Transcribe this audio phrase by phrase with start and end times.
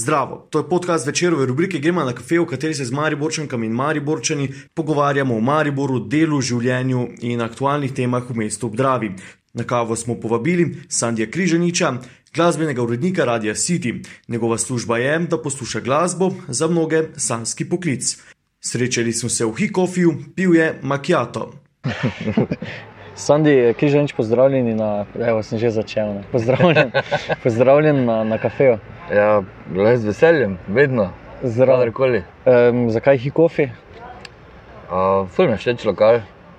[0.00, 3.72] Zdravo, to je podcast večerove rubrike Gremo na kafe, v kateri se z Mariborčankami in
[3.72, 9.10] Mariborčani pogovarjamo o Mariboru, delu, življenju in aktualnih temah v mestu Obdravi.
[9.52, 11.92] Na kavo smo povabili Sandija Križaniča,
[12.34, 13.92] glasbenega urednika Radia City.
[14.28, 18.16] Njegova služba je, da posluša glasbo za mnoge sanski poklic.
[18.60, 21.52] Srečali smo se v Hikofiju, pil je Makijato.
[23.20, 26.22] Sandi, Križanič, pozdravljeni na, evo, sem že začel, ne.
[26.32, 26.92] pozdravljen,
[27.44, 28.78] pozdravljen na, na kafeju.
[29.12, 29.42] Ja,
[29.76, 31.10] le z veseljem, vedno,
[31.42, 31.84] Zdravo.
[31.84, 33.62] Um, zakaj hikofi?
[33.62, 36.18] Uh, Film je všeč lokal,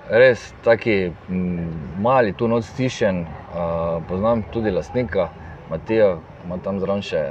[0.09, 1.67] res taki m,
[2.01, 3.21] mali, tu noč stišen.
[3.21, 5.29] Uh, poznam tudi lastnika,
[5.69, 7.21] Matijo, ima tam zraven še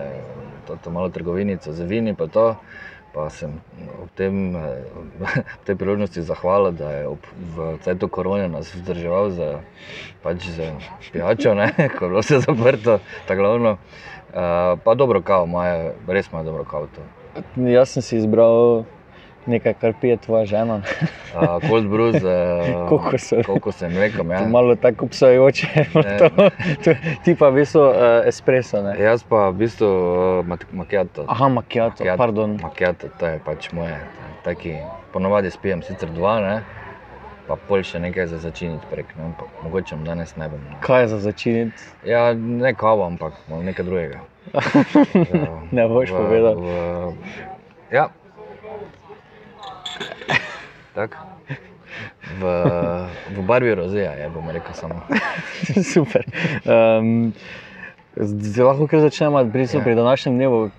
[0.69, 2.15] to, malo trgovinico za vini.
[2.15, 2.55] To.
[3.15, 3.59] Pa sem
[4.03, 7.23] ob, tem, eh, ob tej priložnosti zahvalil, da je ob,
[7.57, 9.49] v cajtu korone nas vzdrževal za,
[10.23, 10.75] pač za
[11.13, 11.55] pijačo,
[11.99, 13.79] ko je bilo vse zaprto, glavno.
[14.31, 16.87] Uh, pa dobro kavo, imajo, res imajo dobro kavo.
[16.95, 17.03] To.
[17.67, 18.87] Jaz sem si izbral
[19.51, 20.81] nekaj, kar pije tvoja žena.
[22.13, 23.43] Z uh, Kokosov.
[23.45, 24.31] kokosovim mlekom.
[24.31, 24.47] Ja.
[24.47, 25.07] Malo tako
[26.83, 28.83] to, ti pa v bistvu uh, espresso.
[28.83, 28.95] Ne?
[28.97, 29.89] Jaz pa v bistvu
[30.41, 31.25] uh, makijato.
[31.27, 32.59] Aha, makijato, pardon.
[32.59, 33.99] Makijato, to je pač moje.
[34.41, 34.77] Taki,
[35.11, 36.57] ponovadi spijem sicer dva, ne?
[37.45, 39.11] pa pol še nekaj za začiniti prek.
[39.17, 39.25] Ne?
[39.27, 40.61] ampak Mogoče bom danes ne bom.
[40.63, 40.77] no.
[40.81, 41.83] Kaj je za začiniti?
[42.05, 44.21] Ja, ne kavo, ampak nekaj drugega.
[45.35, 46.55] Ja, Ne boš v- povedal.
[46.55, 47.15] v-
[47.91, 48.07] Ja.
[50.95, 51.17] Tak.
[52.41, 52.43] V,
[53.37, 55.01] v barvi rozeja je, bom rekel samo.
[55.95, 56.25] Super.
[56.65, 57.33] Um,
[58.17, 59.81] zdaj lahko kar začnemo pri, Ja.
[59.83, 60.71] pri današnjem dnevu.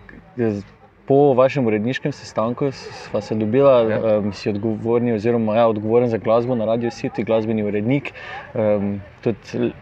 [1.05, 4.17] Po vašem uredniškem sestanku sva se dobila, Ja.
[4.17, 8.13] um, si odgovorni, oziroma ja, odgovoren za glasbo na Radio City, glasbeni urednik.
[8.53, 9.73] Um, tudi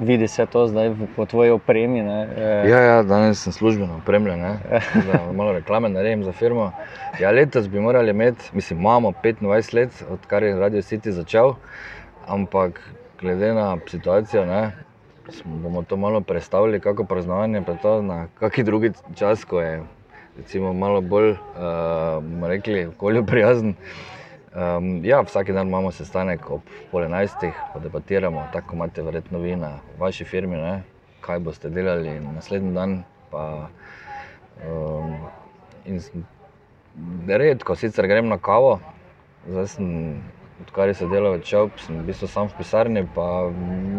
[0.00, 2.02] vidi se to zdaj v- po tvoji opremi.
[2.02, 6.72] Ne, eh, Ja, ja, danes sem službeno opremljen, da malo reklame naredim za firmo.
[7.20, 11.52] Ja, letos bi morali imeti, mislim, imamo 25 let, odkar je Radio City začel,
[12.26, 12.80] ampak
[13.20, 14.72] glede na situacijo, ne,
[15.44, 19.82] bomo to malo prestavili, kako praznovanje, pa to na kakšen drugi čas, ko je
[20.38, 21.38] recimo malo bolj, uh,
[22.48, 23.74] rekli, okolju prijazen.
[24.52, 29.56] Um, ja, vsak dan imamo sestanek ob pol enajstih, pa debatiramo, tako imate verjetno vi
[29.56, 30.82] na vaši firmi, ne?
[31.20, 32.98] kaj boste delali naslednji dan.
[33.30, 33.68] Pa,
[34.68, 35.14] um,
[35.88, 36.02] in
[37.28, 38.78] redko sicer grem na kavo,
[39.48, 40.20] zdaj sem,
[40.66, 43.48] odkar se delo začel, sem v bistvu sam v pisarni, pa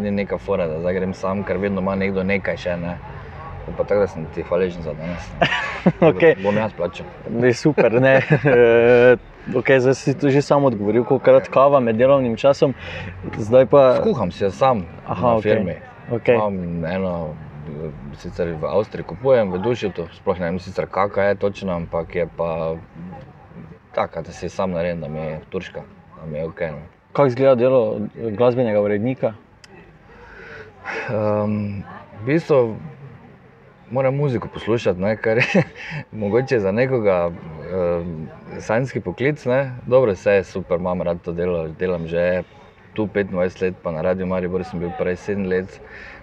[0.05, 2.77] ni neka fora, da zdaj grem sam, ker vedno ima nekdo nekaj še.
[2.77, 2.97] Ne?
[3.73, 5.29] Pa tako da sem ti hvaležen za danes.
[6.13, 6.35] Okej.
[6.43, 7.07] Bom jaz plačal.
[7.31, 8.01] Ne, super.
[8.03, 8.19] Ne.
[9.47, 12.73] Eh, Okay, zdaj si to že sam odgovoril, koliko krat kava med delovnim časom.
[13.37, 13.95] Zdaj pa.
[13.99, 15.75] Skuham jo sam Aha, na firmi.
[16.11, 16.35] Okay.
[16.35, 17.35] Imam eno,
[17.67, 22.15] eh, sicer v Avstriji kupujem, v Dušju, sploh ne vem, sicer kakšna je točno, ampak
[22.15, 22.75] je pa
[23.93, 25.81] taka, da si sam naredim, da mi je turška,
[26.19, 26.61] da mi je ok.
[26.71, 26.81] No.
[27.13, 27.99] Kako izgleda delo
[28.37, 29.33] glasbenega urednika?
[31.09, 31.83] Um,
[32.21, 32.75] v bistvu
[33.91, 35.63] moram muziko poslušati, ne, kar je
[36.21, 37.31] mogoče za nekoga
[37.73, 38.27] um,
[38.59, 39.45] sanjski poklic.
[39.45, 39.75] Ne.
[39.87, 42.43] Dobro, vse je super, imam rad to delo, delam že
[42.93, 45.79] tu 25 let, pa na radiju Maribor sem bil prej 7 let,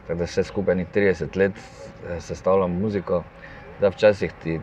[0.07, 3.25] tako da vse skupaj ni 30 let eh, sestavljam muziko.
[3.81, 4.61] Da včasih ti,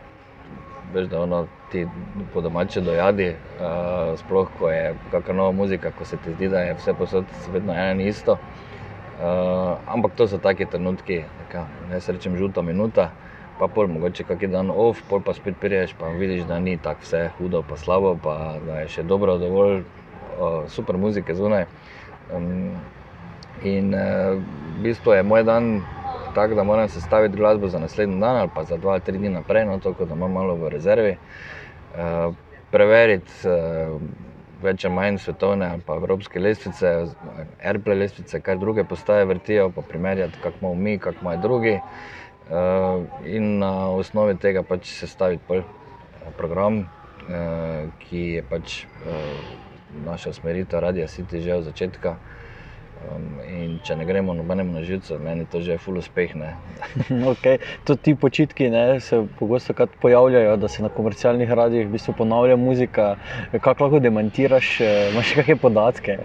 [0.94, 1.86] veš, da ono ti
[2.32, 6.60] po domače dojadi, uh, sploh ko je kakšna nova muzika, ko se ti zdi, da
[6.60, 8.32] je vse posod vedno eno in isto.
[8.32, 13.10] Uh, ampak to so taki trenutki, neka, jaz rečem žuta minuta,
[13.58, 17.02] pa pol mogoče kakšen dan off, pol pa spet priješ, pa vidiš, da ni tako
[17.02, 21.66] vse hudo, pa slabo, pa da je še dobro, dovolj uh, super muzike zunaj.
[22.34, 22.76] Um,
[23.66, 24.38] in uh,
[24.78, 25.80] v bistvu je moj dan
[26.34, 29.34] tak, da moram sestaviti glasbo za naslednji dan ali pa za dva ali tri dni
[29.40, 31.16] naprej, no, tako da imam malo v rezervi.
[31.98, 32.34] Uh,
[32.70, 33.98] preveriti uh,
[34.62, 36.94] več ali manj svetovne ali pa evropske lestvice,
[37.64, 41.74] airplay lestvice, kaj druge postaje vrtijo, pa primerjati, kako imamo mi, kako imajo drugi.
[41.74, 42.16] Uh,
[43.24, 45.64] in na osnovi tega pač sestaviti eh,
[46.36, 48.86] program, uh, ki je pač
[50.04, 52.16] naša usmeritev, Radio City že od začetka.
[52.98, 56.34] Um, in če ne gremo nobenemu na živce, meni to že je full uspeh.
[57.32, 57.58] Okay.
[57.86, 62.56] Tudi ti počitki ne, se pogosto pojavljajo, da se na komercialnih radijih v bistvu ponavlja
[62.56, 63.16] muzika.
[63.60, 66.18] Kako lahko demantiraš, eh, imaš kakšne podatke?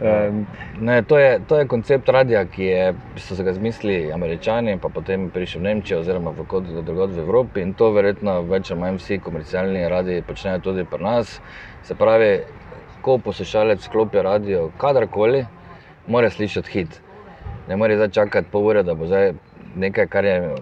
[0.00, 0.46] Um,
[0.80, 4.88] Ne, to, je, to je koncept radia, ki je, so se ga zmislili američani, pa
[4.88, 8.80] potem prišel v Nemčijo oziroma v kot drugod v Evropi in to verjetno več ali
[8.80, 11.34] manj vsi komercialni radiji počnejo tudi pri nas.
[11.84, 12.30] Se pravi,
[13.04, 15.44] ko poslušalec sklopi radio, kadarkoli,
[16.10, 17.00] mora slišati hit.
[17.68, 19.32] Ne more zdaj čakati pol ure, da bo zdaj
[19.76, 20.54] nekaj, kar je eh,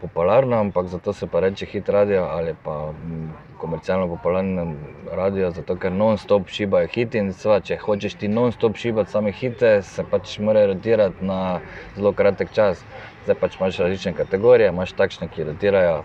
[0.00, 3.28] popularna, ampak zato se pa reče hit radio ali pa mm,
[3.60, 4.66] komercialno popularno
[5.12, 9.78] radio, zato ker non-stop šibajo hiti in sva, če hočeš ti non-stop šibati same hite,
[9.82, 11.60] se pač mora rotirati na
[11.96, 12.82] zelo kratek čas.
[13.24, 16.02] Zdaj pač imaš različne kategorije, imaš takšne, ki rotirajo.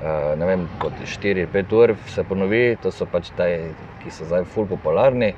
[0.00, 3.48] Uh, ne vem, kot 4-5 ur se ponovi, to so pač ti,
[4.00, 5.34] ki so zdaj fully popularni,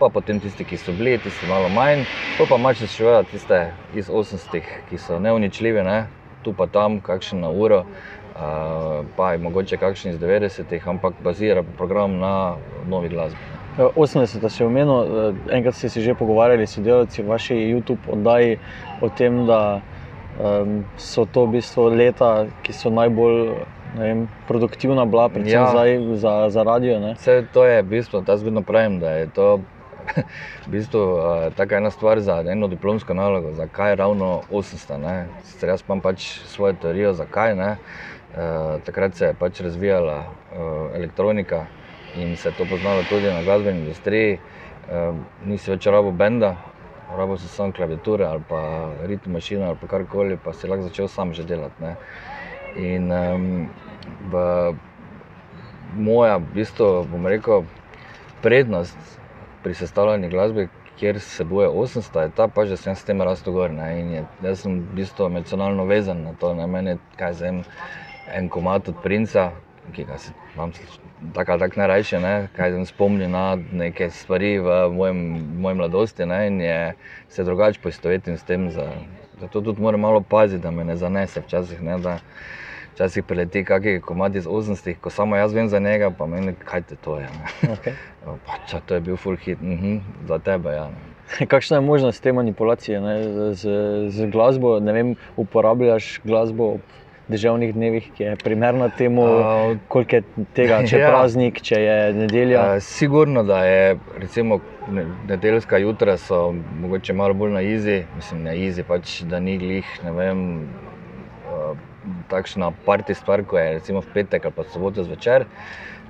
[0.00, 2.06] pa potem tisti, ki so bili, tisti malo manj,
[2.38, 3.60] pa pa imaš še tiste
[3.94, 6.06] iz 80-ih, ki so neuničljivi, ne?
[6.40, 11.62] tu pa tam, kakšen na uro, uh, pa je mogoče kakšen iz 90-ih, ampak bazira
[11.76, 12.56] program na
[12.88, 13.36] novi glasbi.
[13.76, 18.58] 80 se je omenil, enkrat ste se že pogovarjali s sodelavci v vaši YouTube oddaji
[19.00, 19.80] o tem, da
[20.40, 23.60] um, so to v bistvu leta, ki so najbolj
[23.98, 25.70] vem, produktivna bila, predvsem Ja.
[25.70, 27.00] zdaj za, za radio.
[27.00, 27.14] Ne?
[27.14, 29.60] Vse to je bistvo, jaz vedno pravim, da je to
[30.66, 34.98] v bistvu uh, taka ena stvar za eno diplomsko nalogo, zakaj ravno 800.
[34.98, 35.26] Ne?
[35.44, 37.54] Sicer jaz imam pač svojo teorijo, zakaj.
[37.56, 37.76] Ne?
[38.30, 41.66] Uh, takrat se je pač razvijala uh, elektronika
[42.16, 44.38] in se je to poznalo tudi na glasbeni industriji.
[44.90, 45.16] Uh,
[45.46, 46.56] nisi več rabo benda,
[47.16, 51.08] rabo si samo klaviature ali pa ritem mašino ali pa karkoli, pa si lahko začel
[51.08, 51.82] sam že delati.
[51.82, 51.96] Ne?
[52.76, 53.68] In um,
[54.30, 54.74] v
[55.96, 57.64] moja, v bistvu, bom rekel,
[58.42, 59.19] prednost
[59.62, 60.68] pri sestavljanju glasbe,
[60.98, 63.72] kjer se boje 800, je ta, pač, da sem s tem rastel gor.
[63.72, 66.52] Ne, in je, jaz sem v bistvu emocionalno vezan na to.
[66.54, 67.62] Ne, meni kaj zem,
[68.36, 69.50] en komat od princa,
[69.94, 70.72] ki ga se imam
[71.34, 75.24] tako ali tako najrajše, ne, kaj sem spomnil na neke stvari v mojem,
[75.64, 76.78] moji mladosti ne, in je,
[77.28, 78.70] se drugače poistovetim s tem.
[78.70, 78.90] Za,
[79.40, 81.80] zato tudi moram malo paziti, da me ne zanese včasih.
[81.82, 82.18] Ne, da,
[82.94, 86.82] Včasih prileti kakšen komad iz 80-ih, ko samo jaz vem za njega, pa meni, kaj
[86.82, 87.28] te to je.
[87.30, 87.74] ne.
[87.76, 87.94] Okay.
[88.24, 89.98] Pa, če to je bil full hit, mhm,
[90.28, 90.74] za tebe.
[90.74, 90.88] Ja.
[90.90, 91.46] ne.
[91.52, 93.14] Kakšna je možnost te manipulacije ne,
[93.54, 93.70] z,
[94.10, 94.80] z glasbo?
[94.80, 96.80] Ne vem, uporabljaš glasbo ob
[97.30, 100.22] državnih dnevih, ki je primerna temu, A, koliko je
[100.54, 101.10] tega, če je ja.
[101.12, 102.64] praznik, če je nedelja.
[102.74, 104.58] Uh, sigurno, da je recimo,
[104.90, 106.48] ne- nedeljska jutra so
[106.80, 110.42] mogoče malo bolj na izi, mislim, na izi, pač, da ni glih, ne vem,
[111.46, 111.78] uh,
[112.28, 115.46] takšna parti stvar, ko je recimo v petek ali pa soboto zvečer.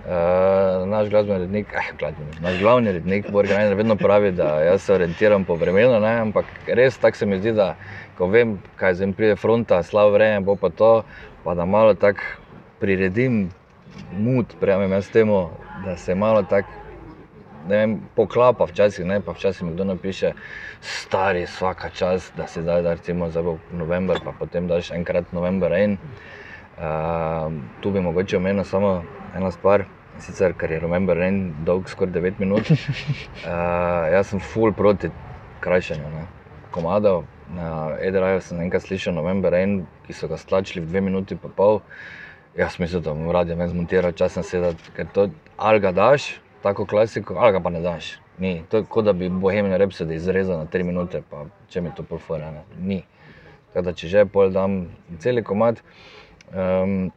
[0.01, 4.95] Uh, naš glasbeni rednik, eh, glasbeni, naš glavni rednik, Borgen, vedno pravi, da jaz se
[4.95, 7.75] orientiram po vremenu, ne, ampak res tako se mi zdi, da
[8.17, 11.03] ko vem, kaj zdaj pride fronta, slabo vreme, bo pa to,
[11.45, 12.25] pa da malo tako
[12.81, 13.51] priredim
[14.17, 15.51] mut, pravim jaz temu,
[15.85, 16.69] da se malo tako
[17.69, 20.33] vem, poklapa včasih, ne, pa včasih mi kdo napiše,
[20.81, 25.33] stari vsaka čas, da se zdaj, da recimo zdaj bo november, pa potem daš enkrat
[25.33, 25.97] november in
[26.79, 29.03] uh, tu bi mogoče omenil samo
[29.37, 29.85] ena stvar,
[30.15, 32.71] in sicer ker je november in dolg skoraj 9 minut.
[32.71, 35.11] Uh, jaz sem full proti
[35.61, 36.27] krajšanju ne,
[36.71, 37.25] komadov.
[37.51, 41.49] Na Edraju sem enkrat slišal november in ki so ga stlačili v 2 minuti pa
[41.49, 41.81] pol.
[42.59, 46.33] Jaz mislim, da bom radio meni zmontiral, čas sem sedel, ker to ali ga daš,
[46.63, 48.19] tako klasiko, ali ga pa ne daš.
[48.39, 48.63] Ni.
[48.71, 52.05] To je kot da bi Bohemian Rhapsody izrezal na 3 minute, pa če mi to
[52.39, 52.65] ne.
[52.79, 53.03] Ni.
[53.73, 54.87] Tako da če že pol dam
[55.19, 55.83] cel komat.
[56.51, 57.13] Um,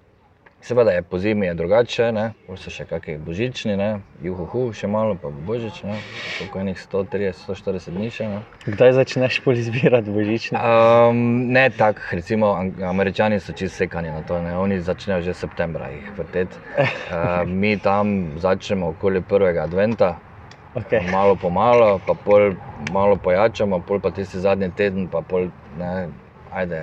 [0.63, 2.31] seveda je po zimi je drugače, ne.
[2.47, 3.89] Pol so še kakšni božični, ne.
[4.23, 5.97] juhu, še malo pa bo božič, ne.
[6.37, 8.27] Koliko enih 130, 140 dni še.
[8.31, 8.41] Ne.
[8.65, 10.59] Kdaj začneš pol izbirati božične?
[10.59, 12.53] Um, ne tako, recimo
[12.89, 14.55] Američani so čisto sekani na to, ne?
[14.57, 16.57] oni začnejo že septembra jih vrteti.
[17.13, 20.15] Uh, mi tam začnemo okoli prvega adventa,
[20.73, 21.05] Okay.
[21.11, 22.57] malo po malo, pa pol
[22.89, 26.09] malo pojačamo, pol pa tisti zadnji teden, pa pol, ne,
[26.49, 26.79] ajde,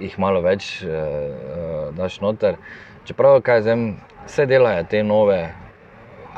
[0.00, 2.58] jih malo več uh, daš noter.
[3.08, 3.82] Čeprav, kaj zdaj,
[4.26, 5.40] vse delajo te nove,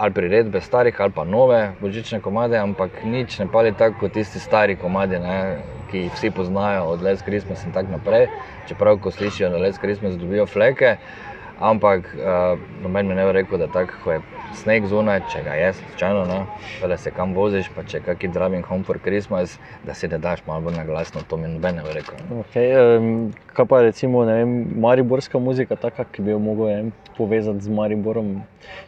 [0.00, 4.40] ali priredbe starih, ali pa nove božične komade, ampak nič ne pali tako kot tisti
[4.40, 5.38] stari komadi, ne,
[5.90, 8.28] ki jih vsi poznajo od Let's Christmas in tako naprej.
[8.68, 10.96] Čeprav, ko slišijo, da Let's Christmas dobijo fleke,
[11.60, 14.22] ampak uh, noben mi ne bo rekel, da tako, ko je
[14.54, 16.46] sneg zunaj, če ga je slučajno,
[16.88, 20.42] da se kam voziš, pa če kakšen driving home for Christmas, da si ne daš
[20.46, 22.18] malo bolj na glasno, to mi noben ne rekel.
[22.42, 26.76] Okay, um, kaj pa recimo ne vem, mariborska muzika, taka, ki bi jo mogel ne
[26.76, 28.42] vem, povezati z Mariborom,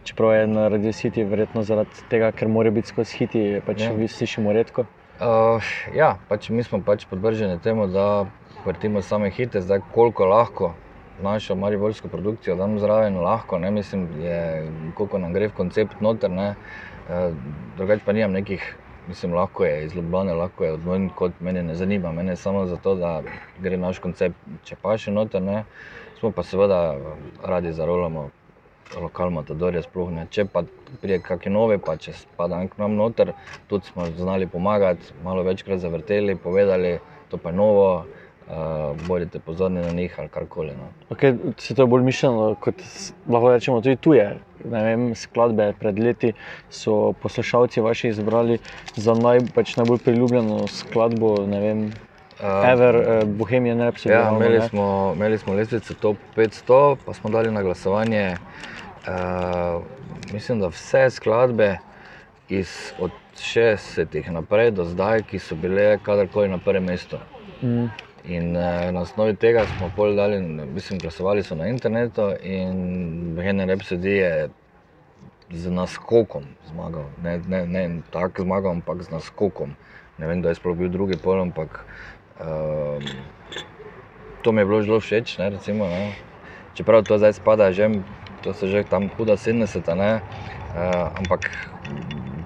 [0.05, 3.93] čeprav je na Radio City verjetno zaradi tega, ker mora biti skozi hiti, pač Ja.
[3.93, 4.09] ja.
[4.09, 4.87] slišimo redko.
[5.23, 5.63] Uh,
[5.95, 8.25] ja, pač mi smo pač podvrženi temu, da
[8.65, 10.73] vrtimo same hite, zdaj koliko lahko
[11.23, 16.31] našo mariborsko produkcijo dam zraven, lahko, ne mislim, je, koliko nam gre v koncept noter.
[16.33, 17.35] Uh,
[17.77, 18.77] drugače pa nimam nekih,
[19.09, 22.37] mislim, lahko je iz Ljubljana, lahko je od mojih kot mene ne zanima, mene je
[22.37, 23.23] samo zato, da
[23.61, 25.65] gre naš koncept, če pa še noter, ne.
[26.21, 26.95] Smo pa seveda
[27.43, 28.29] radi zarolamo
[29.01, 30.27] lokal Matadorja sploh ne.
[30.31, 30.63] Če pa
[31.03, 33.33] prije kakšne nove, pa če spada nam noter,
[33.71, 36.99] tudi smo znali pomagati, malo večkrat zavrteli, povedali,
[37.31, 37.89] to pa je novo,
[38.49, 40.73] uh, bodite pozorni na njih ali karkoli.
[40.77, 40.89] No.
[41.11, 42.75] Okay, se to je bolj mišljeno, kot
[43.29, 44.37] lahko rečemo, tudi tuje.
[44.71, 46.33] Ne vem, skladbe pred leti
[46.71, 48.59] so poslušalci vaši izbrali
[48.97, 51.35] za naj, pač najbolj priljubljeno skladbo.
[51.47, 51.91] Vem,
[52.43, 54.11] Uh, Ever, uh, Bohemian Rhapsody.
[54.11, 54.69] Ja, imeli ne.
[54.69, 58.37] smo, imeli smo lestvico top 500, pa smo dali na glasovanje.
[59.07, 59.83] Uh,
[60.33, 61.79] mislim, da vse skladbe
[62.49, 67.17] iz od 60-ih naprej do zdaj, ki so bile kadarkoli na prvem mestu.
[67.63, 67.87] Mm.
[68.25, 73.69] In uh, na osnovi tega smo pol dali, mislim, glasovali so na internetu in Bohemian
[73.69, 74.49] Rhapsody je
[75.51, 77.11] z naskokom zmagal.
[77.23, 79.75] Ne, ne, ne tako zmagal, ampak z naskokom.
[80.19, 81.83] Ne vem, da je sploh bil drugi pol, ampak
[82.39, 83.03] um,
[84.43, 85.39] to mi je bilo zelo všeč.
[85.43, 86.15] Ne, recimo, ne.
[86.79, 87.91] Čeprav to zdaj spada, že,
[88.47, 90.23] to so že tam huda 70, ne,
[90.73, 91.51] uh, ampak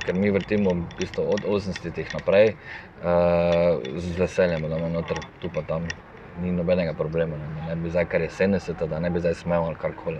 [0.06, 2.54] ker mi vrtimo v bistvu od 80-ih naprej,
[3.02, 5.90] uh, z veseljem damo noter, tu pa tam.
[6.36, 9.64] Ni nobenega problema, ne, ne bi zdaj, kar je 70, da ne bi zdaj smel
[9.64, 10.18] ali karkoli.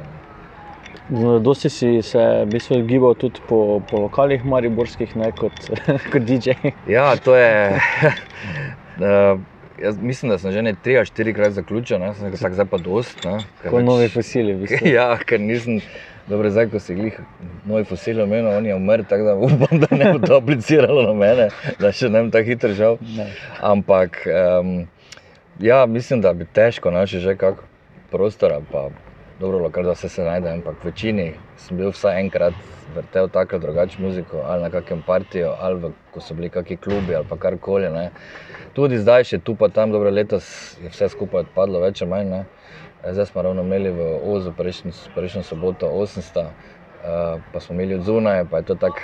[1.41, 5.69] Dosti si se v bistvu gibal tudi po, po lokalih mariborskih, ne kot,
[6.13, 6.57] kot DJ.
[6.89, 7.77] Ja, to je.
[8.97, 9.37] uh,
[9.79, 12.67] jaz mislim, da sem že ne tri ali štiri krat zaključil, ne, sem rekel, zdaj
[12.67, 13.21] pa dost.
[13.25, 14.55] Ne, ker Kot pač- novi fosili.
[14.55, 14.89] V bistvu.
[14.97, 15.81] Ja, ker nisem.
[16.27, 17.19] Dobro, zdaj, ko si jih
[17.71, 21.13] novi fosil omenil, on je umrl, tako da upam, da ne bo to apliciralo na
[21.15, 22.99] mene, da še ne bom tako hitro žal.
[23.15, 23.29] Ne.
[23.63, 24.73] Ampak um,
[25.63, 27.63] ja, mislim, da bi težko našel že kak
[28.11, 28.89] prostor, ali pa
[29.39, 31.29] dobro, lokal, da vse se najde, ampak v večini
[31.63, 32.59] sem bil vsaj enkrat
[32.95, 37.15] vrtel tako drugačno muziko, ali na kakem partiju, ali v, ko so bili kakšni klubi
[37.15, 37.91] ali karkoli.
[37.93, 38.11] Ne.
[38.75, 42.31] Tudi zdaj, še tu pa tam, dobro, letos je vse skupaj odpadlo, več ali manj.
[42.35, 42.45] Ne.
[43.07, 44.53] Eh, Zdaj smo ravno imeli v Ozu
[45.15, 48.99] prejšnjo, soboto 800, uh, pa smo imeli od zunaj, pa je to tako.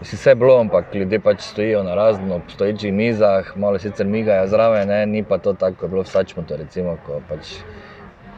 [0.00, 4.46] Mislim, vse je bilo, ampak ljudje pač stojijo na razno obstoječih mizah, malo sicer migajo
[4.46, 7.58] zraven, ne, ni pa to tako, kot je bilo v Sačmutu, recimo, ko, pač,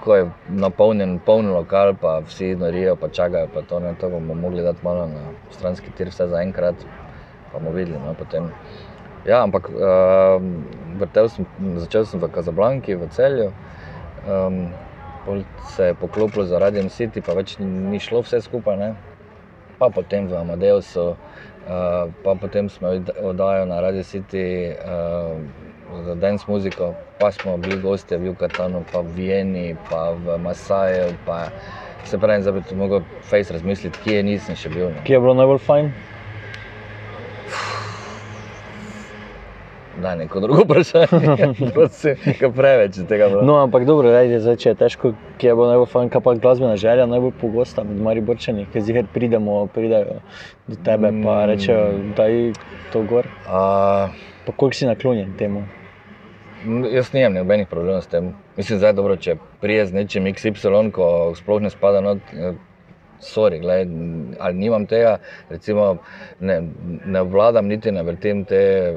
[0.05, 4.35] ko je napolnjen, poln lokal, pa vsi norijo, pa čakajo, pa to, ne, to bomo
[4.35, 6.75] mogli dati malo na stranski tir, vse zaenkrat,
[7.53, 7.99] pa bomo videli.
[8.07, 8.51] No, potem.
[9.27, 10.43] Ja, ampak uh,
[10.99, 13.51] vrtel sem, začel sem v Kazablanki, v celju.
[14.27, 14.88] Um,
[15.29, 15.45] pol
[15.77, 18.77] se je poklopilo za Radio City, pa več ni, šlo vse skupaj.
[18.81, 18.95] Ne?
[19.79, 25.37] Pa potem v Amadeusu, uh, pa potem smo oddajali na Radio City uh,
[26.07, 31.13] za dance muziko, pa smo bili gosti v Jukatanu, pa v Vieni, pa v Masaju.
[31.29, 31.53] Pa,
[32.09, 34.89] se pravi, zdaj bi mogel face razmisliti, kje nisem še bil.
[34.95, 35.05] Ne?
[35.05, 35.91] Kje je bilo najbolj fajn?
[39.99, 41.09] Da, neko drugo vprašanje.
[41.75, 43.43] Prosim, kaj preveč tega bilo.
[43.43, 46.35] No, ampak dobro, rejde, zdaj, če je težko, kje je bilo najbolj fajn, kaj pa
[46.37, 50.21] glasbena želja najbolj pogosta med Mariborčani, ki zihar pridemo, pridajo
[50.67, 51.49] do tebe, pa Mm.
[51.49, 51.83] rečejo,
[52.17, 52.53] da je
[52.93, 53.27] to gor.
[53.43, 54.15] Uh,
[54.47, 55.65] Pa koliko si naklonjen temu?
[56.91, 58.31] Jaz nimam nobenih problemov s tem.
[58.57, 62.19] Mislim, da je dobro, če prije z nečim XY, ko sploh ne spada not.
[62.33, 62.55] eh,
[63.21, 63.89] Sorry, gled,
[64.39, 65.17] ali nimam tega,
[65.51, 65.97] recimo,
[66.41, 66.63] ne,
[67.05, 68.95] ne vladam niti ne vrtim te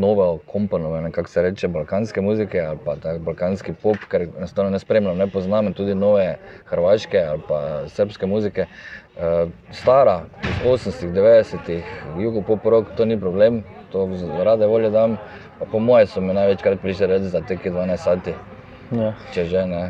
[0.00, 4.78] nove komponove, kako se reče, balkanske muzike ali pa tak balkanski pop, ker enostavno ne
[4.78, 6.36] spremljam, ne poznam tudi nove
[6.70, 8.66] hrvaške ali pa srpske muzike.
[9.16, 11.84] Uh, stara, iz 80-ih, 90-ih,
[12.24, 14.08] jugo pop rock, to ni problem, to
[14.44, 15.18] rade volje dam.
[15.58, 18.34] Pa po moje so mi največkrat prišli reči za te 12 sati,
[18.90, 19.12] Ja.
[19.30, 19.82] če že ne.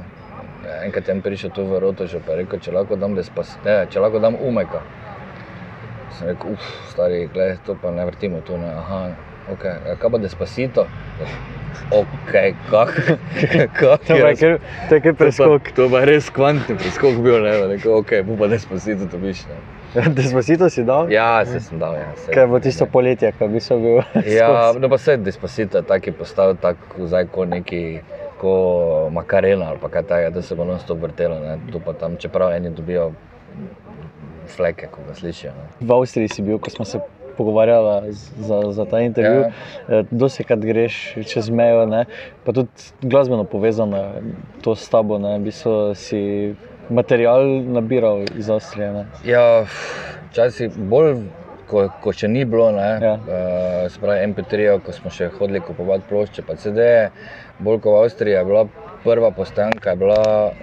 [0.84, 4.00] Enkrat sem prišel tu v Rotožu, pa je rekel, če lahko dam, despas, ne, če
[4.00, 4.82] lahko dam umeka.
[6.12, 9.00] Sem rekel, uf, stari, gledaj, to pa ne vrtimo tu, ne, aha,
[9.52, 10.86] ok, ja, kaj pa despacito?
[11.90, 12.32] Ok,
[12.70, 12.90] kak,
[13.74, 15.72] kak To je kar- to je kar preskok.
[15.74, 19.58] To je res kvantni preskok bil, ne, rekel, ok, bu pa despacito to biš, ne.
[20.14, 21.10] Despacito si dal?
[21.10, 22.12] Ja, se sem dal, ja.
[22.14, 22.34] saj.
[22.34, 24.02] Kaj bo tisto poletje, ko bi se bil?
[24.26, 27.82] Ja, no pa se despacito, tako je postal tako zdaj kot neki,
[28.38, 32.16] ko makarena ali kaj takega, da se bo non stop vrtelo, ne, tu pa tam,
[32.16, 33.10] čeprav eni dobijo
[34.46, 35.52] fleke, ko ga slišijo.
[35.52, 35.66] Ne.
[35.80, 37.00] V Avstriji si bil, ko smo se
[37.40, 39.40] pogovarjali z- za, za ta intervju.
[39.40, 39.52] Ja.
[39.90, 40.02] Ja.
[40.10, 42.04] Dosti krat greš čez mejo, ne?
[42.44, 42.68] pa tudi
[43.00, 44.20] glasbeno povezano
[44.60, 45.16] to s tabo.
[45.18, 45.38] Ne?
[45.38, 46.20] V bistvu si
[46.90, 48.92] material nabiral iz Avstrije.
[48.92, 49.04] Ne?
[49.24, 49.64] Ja,
[50.28, 51.22] včasih bolj,
[51.64, 53.14] ko, ko še ni bilo, ne, Ja.
[53.14, 53.22] uh,
[53.86, 57.10] se pravi MP3, ko smo še hodili kupovati plošče, pa CD-je,
[57.58, 58.64] bolj kot v Avstriji je bila
[59.00, 60.56] prva postanka, je bila uh,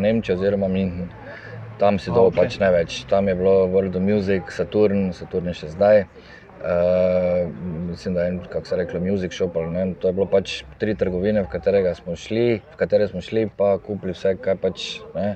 [0.00, 1.12] Nemčija oziroma München.
[1.74, 2.30] Tam dobil okej.
[2.30, 2.38] okay.
[2.38, 2.92] pač največ.
[3.04, 6.04] Tam je bilo World of Music, Saturn, Saturn je še zdaj.
[6.04, 6.23] Uh,
[7.90, 9.56] mislim, da je en, kako se reče, Music Shop.
[9.70, 13.48] Ne, to je bilo pač tri trgovine, v katere smo šli, v katere smo šli,
[13.56, 14.86] pa kupili vse, kaj pač.
[15.14, 15.34] Ne.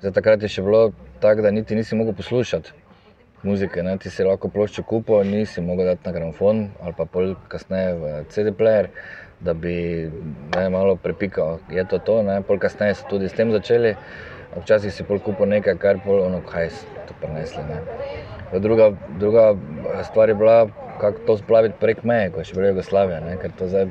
[0.00, 2.72] Zdaj, takrat je še bilo tako, da niti nisi mogel poslušati
[3.42, 3.82] muzike.
[3.82, 3.96] Ne.
[3.98, 8.14] Ti si lahko ploščo kupil, nisi mogel dati na gramofon ali pa pol kasneje v
[8.30, 8.94] CD-player.
[9.40, 10.10] da bi
[10.56, 11.58] ne, malo prepikal.
[11.70, 13.94] Je to to, ne, pol kasneje so tudi s tem začeli.
[14.56, 17.64] Včasih si pol kupo nekaj, kar pol ono, kaj so to prenesli.
[17.64, 17.80] Ne.
[18.58, 19.54] Druga, druga
[20.04, 20.66] stvar je bila,
[21.00, 23.20] kako to splaviti prek meje, ko je še bila Jugoslavija.
[23.22, 23.86] Ne, ker to zdaj,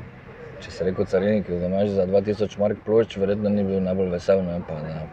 [0.60, 4.42] če se reko carinik, da imaš za 2000 mark plošč, verjetno ni bil najbolj vesel.
[4.44, 5.06] Ne, pa, ne,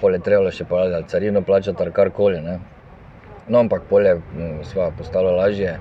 [0.00, 2.42] pol je trebalo še pa carino plačati ali karkoli.
[2.42, 2.58] Ne.
[3.46, 5.76] No, ampak polje je postalo lažje,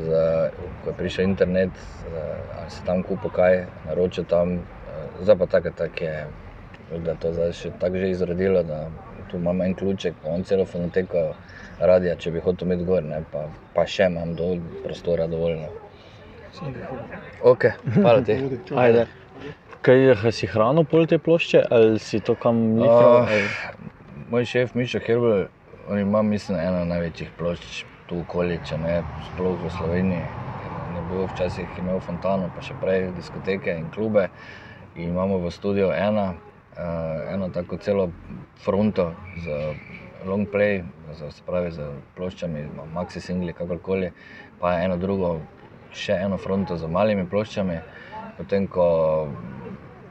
[0.00, 1.76] za, ko je prišel internet,
[2.56, 4.62] ali se tam kupo kaj, naročil tam.
[5.20, 6.14] Zdaj pa tako tak je,
[7.04, 8.86] da to zdaj še tako že izrodilo, da
[9.30, 11.30] tu imam en ključek, on celo fonoteko
[11.80, 15.70] radia, če bi hotel imeti gor, ne, pa, pa še imam dovolj prostora dovoljno.
[17.46, 18.36] Ok, hvala ti.
[18.76, 19.06] Ajde.
[19.86, 23.22] Kaj si hranil pol te plošče ali si to kam lifral?
[23.24, 25.46] Uh, moj šef Mišo Herbel,
[25.88, 30.26] on ima mislim eno največjih plošč tu okoli, če ne sploh v Sloveniji.
[30.90, 34.28] Ne bilo včasih imel fontano, pa še prej diskoteke in klube.
[34.98, 36.34] In imamo v studiu ena,
[36.76, 38.10] uh, eno tako celo
[38.64, 39.12] fronto
[39.44, 39.74] z
[40.26, 41.86] long play, z, se pravi z
[42.16, 44.12] ploščami, maxi singli, kakorkoli,
[44.60, 45.38] pa eno drugo,
[45.92, 47.78] še eno fronto z malimi ploščami.
[48.38, 48.86] Potem, ko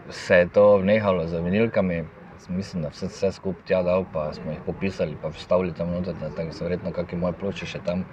[0.09, 2.03] se je to vnehalo z vinilkami,
[2.49, 6.17] mislim, da vse, vse skupaj tja dal, pa smo jih popisali, pa vstavili tam noter,
[6.17, 8.05] da so verjetno kakšne moje ploče še tam.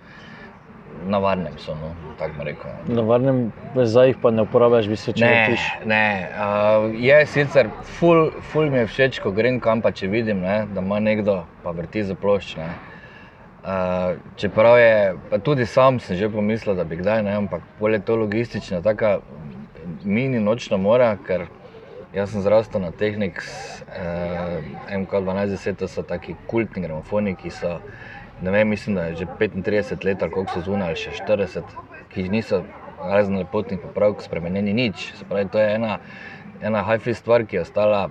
[1.07, 2.71] Na varnem so, no, tako rekel.
[2.89, 5.67] Na varnem, zdaj jih pa ne uporabljaš, bi se če ne tiš.
[5.87, 10.41] Ne, uh, je sicer, ful, ful mi je všeč, ko grem kam, pa če vidim,
[10.43, 12.57] ne, da ima nekdo, pa vrti za plošč.
[12.59, 12.71] Ne.
[13.67, 14.97] Uh, čeprav je,
[15.31, 19.19] pa tudi sam sem že pomislil, da bi kdaj, ne, ampak bolje to logistično, taka
[20.05, 21.49] mini nočna mora, ker
[22.17, 23.43] Jaz sem zdravstvena tehnik,
[23.93, 27.81] eh, MK12, to so taki kultni gramofoni, ki so,
[28.43, 31.77] ne vem, mislim, da je že 35 let, ali koliko so zunaj, ali še 40,
[32.13, 32.63] ki niso
[33.01, 35.13] razen lepotnih popravkov spremenjeni nič.
[35.29, 35.99] Pravi, to je ena,
[36.63, 38.07] ena hi-fi stvar, ki je ostala,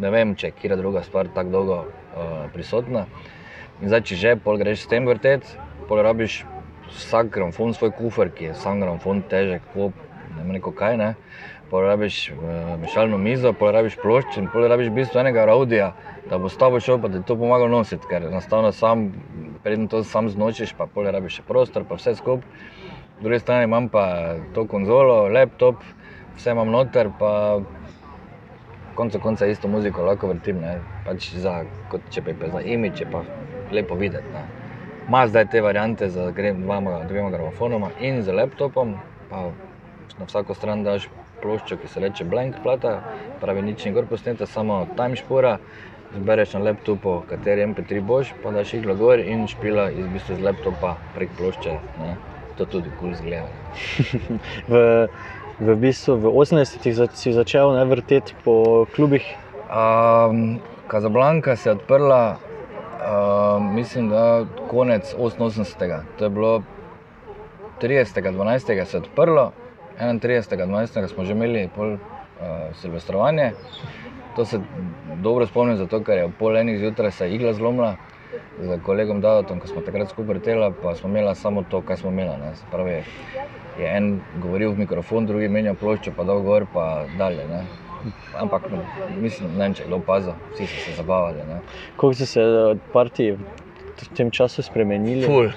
[0.00, 3.06] ne vem, če je kira druga stvar tako dolgo uh, prisotna.
[3.80, 5.46] In zdaj, če že pol greš s tem vrtet,
[5.88, 6.44] pol rabiš
[6.90, 9.96] vsak gramofon svoj kufer, ki je sam gramofon težek, pop,
[10.36, 11.14] ne vem, kaj ne
[11.70, 15.92] porabiš uh, mešalno mizo, porabiš plošč in porabiš v bistvu enega raudija,
[16.30, 19.10] da bo s tabo šel, pa ti to pomaga nositi, ker enostavno sam,
[19.62, 22.48] predtem to sam znočiš, pa porabiš še prostor, pa vse skupaj.
[23.20, 25.82] Po drugi strani imam pa to konzolo, laptop,
[26.36, 27.60] vse imam noter, pa
[28.94, 33.22] konca konca isto muziko lahko vrtim, ne, pač za, kot če je za imič, pa
[33.72, 34.44] lepo videti.
[35.10, 38.94] Ma zdaj te variante za dvema, dvema gramofonoma in z laptopom,
[39.30, 39.50] pa
[40.18, 41.08] na vsako stran daš
[41.42, 43.00] ploščo, ki se reče Blank Plata,
[43.40, 45.58] pravi nič ni gor posneta, samo time špora.
[46.10, 50.42] Zbereš na laptopu, kateri MP3 boš, pa daš iglo gor in špila iz bistvu z
[50.42, 51.76] laptopa prek plošče.
[52.00, 52.16] Ne?
[52.58, 53.46] To tudi kul cool zgleda.
[54.72, 54.80] v,
[55.62, 59.22] v bistvu v 80-ih si začel ne, vrteti po klubih.
[59.70, 60.58] Um,
[60.90, 62.36] Kazablanka se je odprla,
[62.98, 66.02] um, mislim, da konec 88.
[66.18, 66.62] To je bilo
[67.80, 68.84] 30.12.
[68.84, 69.52] se je odprlo,
[70.00, 71.08] 31.12.
[71.08, 72.00] smo že imeli pol uh,
[72.80, 73.52] silvestrovanje.
[74.36, 74.60] To se
[75.22, 77.96] dobro spomnim, zato ker je ob pol enih zjutraj se igla zlomila
[78.60, 82.10] z kolegom Davotom, ko smo takrat skupaj leteli, pa smo imeli samo to, kar smo
[82.10, 82.54] imeli.
[82.70, 83.02] Pravi,
[83.78, 87.46] je en govoril v mikrofon, drugi menjal ploščo, pa dol gor, pa dalje.
[87.50, 87.64] Ne.
[88.40, 88.84] Ampak no,
[89.20, 91.42] mislim, ne vem, če je kdo opazil, vsi so se zabavali.
[91.96, 95.26] Kako so se eh, partiji v tem času spremenili?
[95.26, 95.52] Ful.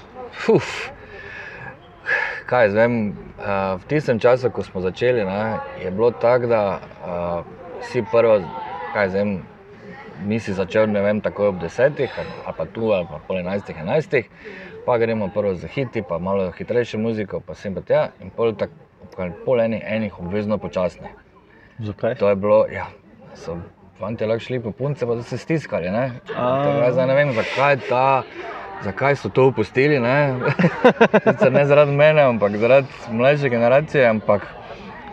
[0.51, 0.89] Uf
[2.53, 2.93] kaj vem,
[3.41, 7.41] uh, v tistem času, ko smo začeli, ne, je bilo tako, da uh,
[7.81, 8.37] si prvo,
[8.93, 9.31] kaj vem,
[10.29, 14.29] nisi začel, ne vem, tako ob desetih, ali pa tu, ali pa pol enajstih, enajstih,
[14.85, 18.53] pa gremo prvo za hiti, pa malo hitrejše muziko, pa sem pa tja in pol,
[18.53, 18.69] tak,
[19.17, 21.09] pol enih, enih obvezno počasne.
[21.81, 22.19] Zakaj?
[22.21, 22.85] To je bilo, ja,
[23.33, 23.57] so
[23.97, 26.21] fanti lahko šli po punce, pa so se stiskali, ne.
[26.29, 28.05] Zdaj ne vem, zakaj ta
[28.83, 29.99] zakaj so to opustili.
[29.99, 30.35] Ne?
[31.57, 34.07] ne zaradi mene, ampak zaradi mlajše generacije.
[34.09, 34.47] Ampak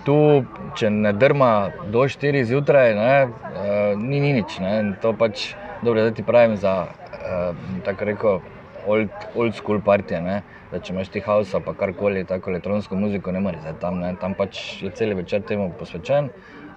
[0.05, 0.44] tu,
[0.79, 4.59] če ne drma do 4 zjutraj, ne, uh, ni, ni nič.
[4.62, 4.96] Ne?
[5.03, 7.53] To pač dobro, da ti pravim za uh,
[7.85, 8.40] tako reko.
[8.88, 10.38] Old, old school partije, ne?
[10.70, 14.14] da če imaš ti house ali karkoli, tako elektronsko muziko, ne moreš tam, ne?
[14.20, 16.31] tam pač je cel večer temu posvečen.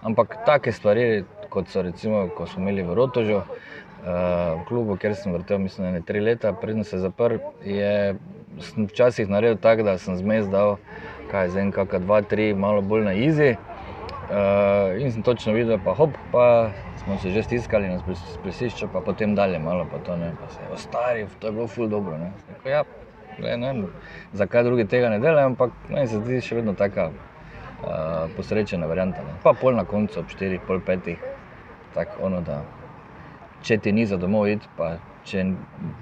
[0.04, 3.40] Ampak take stvari, kot so recimo, ko smo imeli v Rotožu,
[4.06, 8.16] v klubu, kjer sem vrtel, mislim, ne tri leta, predtem se zaprl, je
[8.76, 10.76] včasih naredil tako, da sem zmes dal,
[11.32, 13.56] kaj zdaj, kakšna dva, tri, malo bolj na izi.
[14.24, 16.72] Uh, in sem točno videl, pa hop, pa
[17.04, 18.00] smo se že stiskali na
[18.34, 21.68] splesišču, pa potem dalje, malo pa to ne, pa se je ostari, to je bilo
[21.68, 22.18] ful dobro.
[22.18, 22.32] Ne.
[22.66, 22.84] Ja,
[23.40, 23.74] ne, ne,
[24.34, 29.22] zakaj drugi tega ne delajo, ampak meni se zdi še vedno taka uh, posrečena varianta.
[29.28, 29.36] Ne.
[29.44, 31.14] Pa pol na koncu, ob 4, pol 5,
[31.94, 32.64] tako ono, da
[33.64, 34.98] če ti ni za domov iti, pa
[35.28, 35.46] če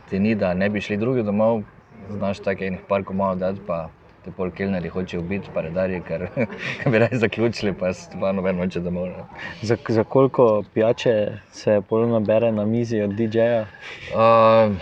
[0.10, 1.63] ti ni, da ne bi šli drugi domov,
[2.10, 3.88] znaš tako enih par komaj dati, pa
[4.26, 6.28] te pol kelneri hočejo biti, pa redari, ker
[6.91, 9.10] bi raje zaključili, pa se pa noben noče domov.
[9.10, 9.26] Ne.
[9.62, 11.15] Za, za koliko pijače
[11.52, 13.65] se pol nabere na mizi od DJ-ja?
[14.13, 14.76] Uh,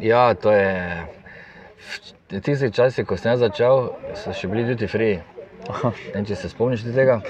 [0.00, 1.06] ja, to je.
[2.30, 5.20] V tistih časih, ko sem začel, so še bili duty free.
[6.14, 7.20] Ne, če se spomniš tega.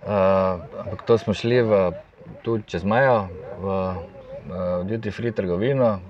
[0.00, 1.80] Uh, to smo šli v,
[2.46, 3.28] tu čez mejo,
[3.62, 3.80] v,
[4.48, 6.00] v duty free trgovino,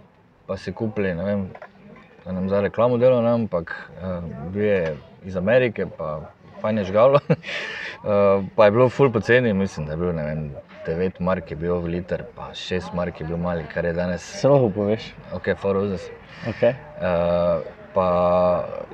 [0.47, 1.47] pa si kupili, ne vem,
[2.25, 6.85] da nam za reklamo delo, ne, ampak uh, bil je iz Amerike, pa fajn je
[6.85, 7.21] žgalo.
[7.29, 10.51] uh, pa je bilo ful poceni, mislim, da je bil, ne vem,
[10.87, 14.25] 9 mark je bil v liter, pa 6 mark je bil mali, kar je danes.
[14.45, 15.13] Lahko poveš.
[15.37, 16.09] Ok, for roses.
[16.49, 16.73] Okay.
[16.97, 17.61] Uh,
[17.93, 18.07] pa,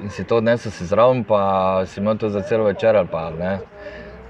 [0.03, 2.97] in si to odnesel si zraven, pa si imel to za cel večer.
[2.97, 3.61] ali Pa, ne.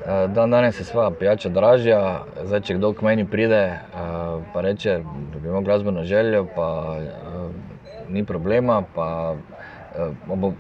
[0.07, 4.61] Uh, Dan danes je svoja pijača dražja, zdaj če kdo k meni pride uh, pa
[4.63, 5.01] reče,
[5.33, 7.51] da imel glasbeno željo, pa uh,
[8.09, 8.83] ni problema.
[8.95, 9.35] Pa,
[10.31, 10.53] uh,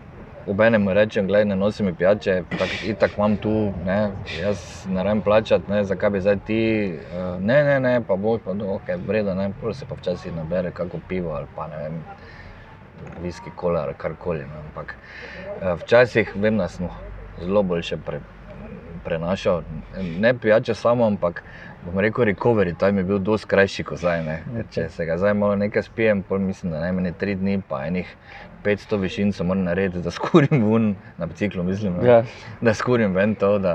[0.46, 5.22] Obenem mu rečem, da ne nosim pijače, tako tak imam tu, ne, jaz ne rabim
[5.22, 6.98] plačati, ne, zakaj bi zdaj ti,
[7.40, 10.70] ne, ne, ne, pa boš pa, no, ok, vredno, ne, pa se pa včasih nabere
[10.70, 11.98] kako pivo ali pa ne vem,
[13.22, 14.38] viski, kola ali karkoli.
[14.38, 14.94] Ne, ampak
[15.82, 16.94] včasih vem, da smo
[17.42, 18.20] zelo boljše pre,
[19.06, 19.62] prenašal,
[20.18, 21.42] ne pijače samo, ampak
[21.84, 24.22] bom rekel, recovery time je bil dosti krajši kot zdaj.
[24.24, 24.36] Ne.
[24.70, 28.10] Če se ga zdaj malo nekaj spijem, pol mislim, da najmanj tri dni, pa enih
[28.64, 30.88] 500 višin se moram narediti, da skurim ven
[31.18, 32.22] na biciklu, mislim, Ja.
[32.60, 33.74] da skurim ven to, da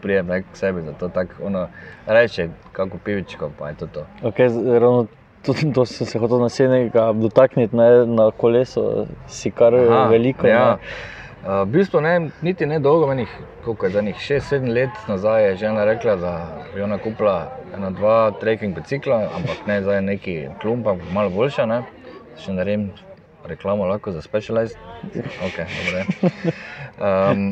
[0.00, 1.66] prijem k sebi, da to tako ono,
[2.06, 4.06] reče, kako pivičko, pa je to to.
[4.22, 4.48] Okay,
[4.78, 5.06] ravno
[5.42, 10.46] to, to sem se hotel naslednjega dotakniti, ne, na kolesu si kar Aha, veliko.
[10.46, 10.70] Ja.
[10.70, 11.22] ne.
[11.44, 13.28] Uh, v bistvu ne, niti ne dolgo, menih,
[13.64, 16.32] koliko je zadnjih 6-7 let nazaj je žena rekla, da
[16.76, 21.66] je ona kupila ena, dva trekking bicikla, ampak ne zdaj neki klump, ampak malo boljša.
[21.68, 21.82] Ne?
[22.40, 22.86] Še ne vem,
[23.44, 24.78] reklamo lahko za specialized.
[25.44, 26.06] Okay, dobre.
[27.04, 27.44] um,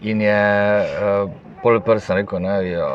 [0.00, 0.40] in je
[0.80, 1.28] uh,
[1.62, 2.88] polipr sem rekel, ne, ja,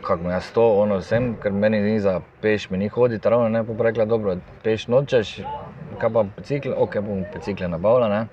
[0.00, 3.52] kako me jaz to, ono vsem, ker meni ni za peš, mi ni hoditi, ravno
[3.52, 5.36] ne, pa rekla, dobro, peš nočeš,
[6.00, 8.08] kaj pa bicikle, ok, bom bicikle nabavila.
[8.08, 8.24] Ne.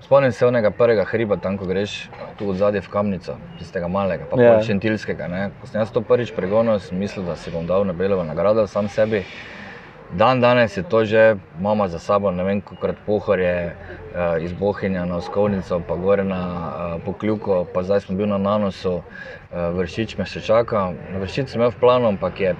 [0.00, 2.08] Spomnim se onega prvega hriba, tam ko greš
[2.38, 4.52] tu zadaj v kamnico, tistega malega, pa Ja.
[4.52, 4.66] yeah.
[4.66, 5.28] šentilskega.
[5.28, 5.50] Ne.
[5.60, 8.88] Ko sem jaz to prvič pregonil, sem mislil, da si bom dal Nobelovo nagrado sam
[8.88, 9.24] sebi.
[10.12, 15.04] Dan danes je to že mama za sabo, ne vem, koliko pohorje uh, iz Bohinja
[15.04, 19.04] na Oskovnico, pa gore na uh, Pokljuko, pa zdaj smo bili na Nanosu, uh,
[19.52, 20.92] vršič me še čaka.
[21.20, 22.54] Vršič sem imel v planu, ampak je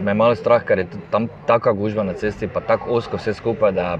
[0.00, 3.72] me malo strah, ker je tam taka gužva na cesti, pa tako osko vse skupaj,
[3.72, 3.98] da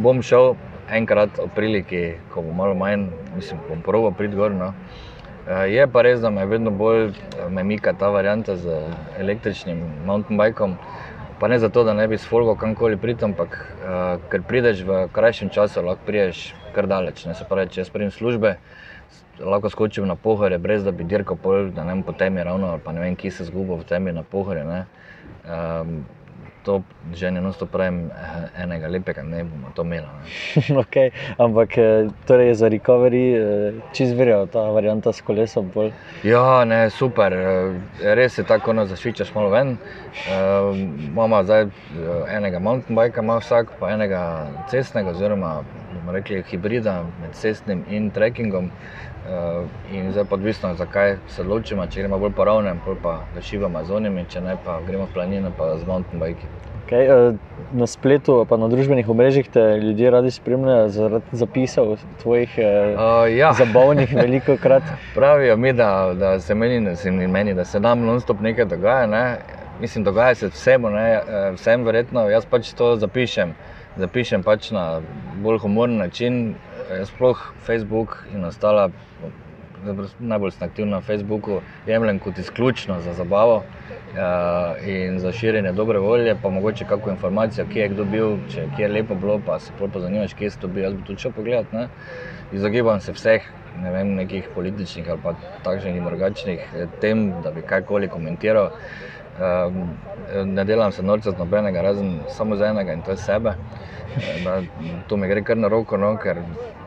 [0.00, 0.56] bom šel
[0.90, 4.54] enkrat ob priliki, ko bo malo manj, mislim, bom proval priti gor.
[4.54, 4.72] No.
[5.46, 8.80] Eh, Je pa res, da me vedno bolj eh, me mika ta varianta z
[9.18, 10.76] električnim mountain bikom.
[11.40, 15.02] Pa ne zato, da ne bi s folgo kamkoli priti, ampak uh, ker prideš v
[15.12, 17.26] krajšem času, lahko prideš kar daleč.
[17.28, 17.34] Ne?
[17.36, 18.54] Se pravi, če jaz pridem iz službe,
[19.44, 22.70] lahko skočim na pohore, brez da bi dirkal pol, da ne vem, po temi ravno,
[22.72, 24.64] ali pa ne vem, kje se zgubo v temi na pohore.
[24.64, 24.80] Ne?
[25.44, 25.98] Um,
[26.66, 26.82] to
[27.14, 30.06] že ne nosto pravim, eh, enega lepega ne bomo to imeli.
[30.86, 31.10] Okay.
[31.38, 35.70] Ampak eh, torej za recovery, eh, čez verjel ta varianta s kolesom.
[35.74, 35.92] Bolj.
[36.26, 37.32] Ja, ne, super.
[38.02, 39.76] Res je tako, da zašvičaš malo ven.
[41.06, 41.66] Imamo zdaj
[42.28, 44.22] enega mountain bika, ima vsak, pa enega
[44.70, 45.62] cestnega, oziroma
[45.94, 48.70] bomo rekli hibrida med cestnim in trekkingom.
[49.26, 53.16] Eh, In zdaj pa odvisno, zakaj se odločimo, če gremo bolj po ravnem, bolj pa
[53.34, 56.46] ga šivamo z onimi, če ne pa gremo v planine pa z mountain biki.
[56.86, 57.08] Okay.
[57.10, 57.34] eh,
[57.74, 63.50] Na spletu, pa na družbenih omrežjih te ljudje radi spremljajo zaradi zapisov tvojih Uh, ja.
[63.58, 64.82] zabavnih, veliko krat.
[65.14, 69.06] Pravijo mi, da, da se meni, da se meni, da se nam non-stop nekaj dogaja.
[69.06, 69.24] Ne?
[69.80, 71.20] Mislim, dogaja se vsemu, ne?
[71.58, 72.28] Vsem verjetno.
[72.30, 73.56] Jaz pač to zapišem,
[73.96, 75.00] zapišem pač na
[75.42, 76.54] bolj humoren način.
[76.90, 78.90] Eh, Sploh Facebook in ostala,
[80.20, 83.62] najbolj sem aktiven na Facebooku, jemljem kot izključno za zabavo
[84.14, 88.68] eh, in za širjenje dobre volje, pa mogoče kakšno informacijo, kje je kdo bil, če
[88.76, 90.84] kje je lepo bilo, pa se bolj pozanimaš, kje si to bil.
[90.84, 91.72] Jaz bi tudi šel pogledat.
[91.72, 91.88] Ne?
[92.52, 93.50] Izogibam se vseh
[93.82, 98.70] ne vem, nekih političnih ali pa takšnih in drugačnih eh, tem, da bi karkoli komentiral.
[99.36, 99.90] Um,
[100.54, 103.52] ne delam se norca z nobenega, razen samo za enega in to je sebe.
[104.44, 104.62] Da,
[105.08, 106.40] to mi gre kar na roko, no, ker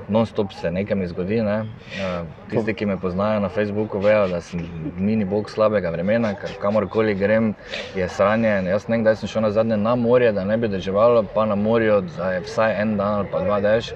[0.09, 1.41] non-stop se nekaj mi zgodi.
[1.41, 1.57] Ne.
[1.99, 4.61] Eh, Tisti, ki me poznajo na Facebooku, vejo, da sem
[4.97, 7.53] mini bog slabega vremena, ker kamorkoli grem,
[7.95, 8.55] je sranje.
[8.69, 12.01] Jaz nekdaj sem šel na zadnje na morje, da ne bi deževalo, pa na morju,
[12.17, 13.93] da je vsaj en dan ali pa dva dež.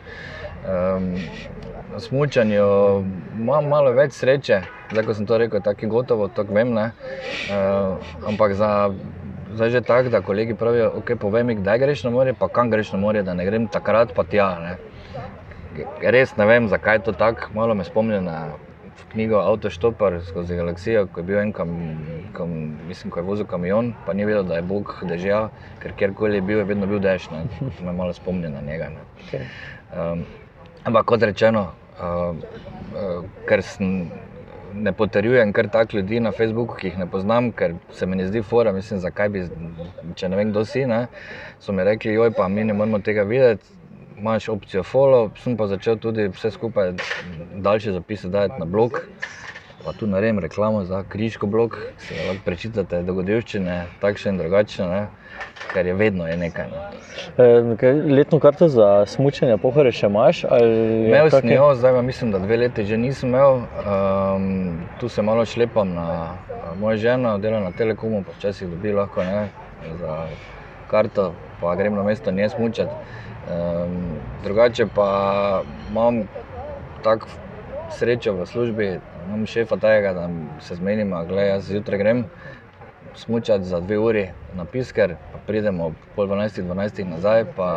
[0.63, 1.13] Um,
[1.93, 2.63] na smutnju
[3.37, 6.71] imam malo več sreče, zdaj ko sem to rekel, tako je gotovo, tako vem.
[6.77, 8.69] Uh, ampak za,
[9.53, 12.71] zdaj že tako, da kolegi pravijo, ok, povej mi, kdaj greš na morje, pa kam
[12.71, 14.49] greš na morje, da ne grem takrat pa tja.
[14.59, 14.92] Ne.
[16.01, 18.53] Res ne vem, zakaj je to tako, malo me spomni na
[19.11, 21.69] knjigo Autoštopar skozi galaksijo, ko je bil en kam,
[22.33, 22.51] kam,
[22.87, 25.47] mislim, ko je vozil kamion, pa ni vedel, da je Bog dežja,
[25.81, 27.29] ker kjerkoli je bil, je vedno bil dež.
[27.31, 27.45] Ne.
[27.77, 28.89] To me malo spomni na njega.
[28.93, 29.45] Ne.
[29.93, 30.25] Um,
[30.83, 32.35] ampak kot rečeno, uh,
[32.93, 34.11] uh, ker sem.
[34.73, 38.25] Ne potrjujem kar tako ljudi na Facebooku, ki jih ne poznam, ker se mi ne
[38.25, 39.43] zdi fora, mislim, zakaj bi,
[40.17, 40.81] če ne vem, kdo si.
[40.89, 41.03] Ne,
[41.61, 43.69] so mi rekli, joj, pa mi ne moremo tega videti
[44.23, 46.93] imaš opcijo follow, sem pa začel tudi vse skupaj
[47.55, 49.01] daljše zapise dajati na blog.
[49.85, 55.01] Pa tu naredim reklamo za križko blog, si lahko prečitate dogodivščine, takšne in drugačne,
[55.73, 56.69] ker je vedno je nekaj.
[56.71, 57.81] Ne.
[57.83, 60.45] E, letno karto za smučanje pohore še imaš?
[60.47, 63.59] Imel sem jo, zdaj mislim, da dve leti že nisem imel.
[63.83, 66.07] Um, tu se malo šlepam na
[66.79, 69.49] mojo ženo, dela na telekomu, pa včasih dobi lahko ne,
[69.99, 70.21] za
[70.93, 72.91] karto, pa grem na mesto nje smučati.
[73.43, 73.97] Um,
[74.43, 75.09] drugače pa
[75.89, 76.23] imam
[77.03, 77.27] tako
[77.91, 78.87] srečo v službi,
[79.27, 80.29] imam šefa tega, da
[80.59, 82.23] se zmenimo, da jaz zjutraj grem
[83.15, 87.69] smučati za dve uri na pisker, pa pridemo pol 12, 12 nazaj, pa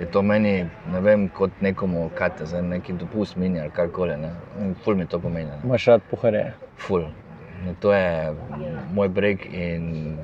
[0.00, 4.16] je to meni, ne vem, kot nekomu, kaj te zdaj neki dopust mini ali karkoli,
[4.16, 4.32] ne.
[4.84, 5.50] Ful mi to pomeni.
[5.64, 6.52] Imaš rad pohare?
[6.76, 7.06] Ful.
[7.64, 8.34] No, to je
[8.92, 10.18] moj breg in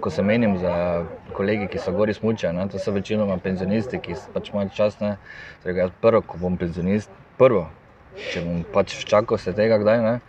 [0.00, 4.50] ko se menim za kolege, ki so gori smučali, to so večinoma penzionisti, ki pač
[4.52, 4.98] imajo čas.
[5.62, 7.66] Torej, prvo, ko bom penzionist, prvo,
[8.30, 10.20] če bom pač čakal se tega kdaj, ne?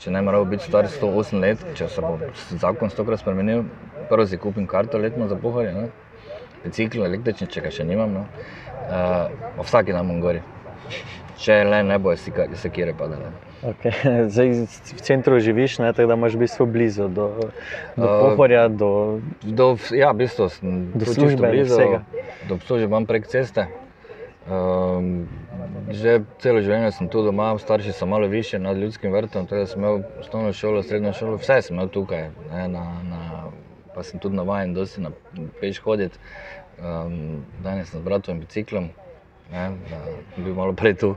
[0.00, 2.16] če ne moram biti star 108 let, če se bo
[2.56, 3.66] zakon stokrat spremenil,
[4.08, 5.90] prvo si kupim karto letno za pohorje,
[6.64, 8.24] bicikl električni, če ga še nimam, no?
[8.88, 10.40] uh, vsaki dan bom gori.
[11.40, 13.30] Če le ne bo, se kire padale.
[13.64, 13.92] Okay.
[14.32, 14.50] Zdaj,
[14.96, 17.28] v centru živiš, ne, tako da imaš v bistvu blizu do,
[17.96, 18.66] do uh, pohorja.
[18.68, 22.02] Do, do, ja, v bistvu do službe, blizu vsega.
[22.48, 23.68] Do službe imam prek ceste.
[24.50, 25.28] Um,
[25.92, 29.66] že celo življenje sem tu doma, starši so malo više nad ljudskim vrtom, tako da
[29.68, 32.30] sem imel osnovno šolo, srednjo šolo, vse sem imel tukaj.
[32.52, 33.20] Ne, na, na,
[33.94, 35.12] pa sem tudi navaden, da si na
[35.60, 36.18] peš hoditi.
[36.80, 38.88] Um, danes sem z bratom in biciklom,
[39.52, 39.70] ne,
[40.36, 41.14] bil malo prej tu.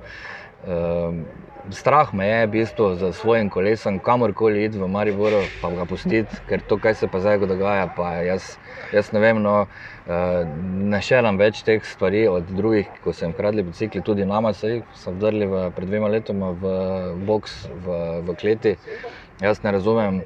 [0.68, 1.26] Um,
[1.72, 6.40] strah me je, v bistvu, za svojim kolesom, kamorkoli iti v Mariboru, pa ga pustiti,
[6.48, 8.58] ker to, kaj se pa zdaj dogaja, pa jaz,
[8.94, 9.42] jaz ne vem.
[9.44, 10.40] No, uh,
[10.94, 15.06] ne šeram več teh stvari od drugih, ko sem kradli bicikli, tudi nama se jih
[15.06, 16.74] vdrli v, pred dvema letoma v
[17.28, 18.76] box v, v kleti.
[19.44, 20.24] Jaz ne razumem.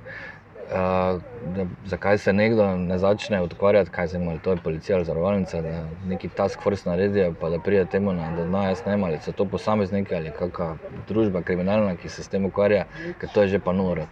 [0.68, 1.22] Uh,
[1.56, 5.62] da, zakaj se nekdo ne začne ukvarjati, kaj se imajo, to je policija ali zavarovalnica,
[5.62, 9.32] da neki task force naredijo, pa da pride temu na dno, jaz ne ali so
[9.32, 10.76] to posamezniki ali kakšna
[11.08, 12.84] družba kriminalna, ki se s tem ukvarja,
[13.20, 14.08] ker to je že pa noro.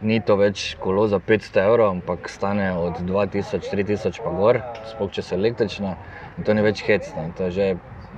[0.00, 4.60] Ni to več kolo za 500 evrov, ampak stane od 2000, 3000 pa gor,
[4.92, 5.96] sploh če so električna
[6.38, 7.68] in to ni več hecno, to je že